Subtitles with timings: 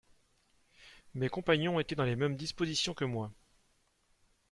[1.13, 3.31] Mes compagnons étaient dans les mêmes dispositions que moi.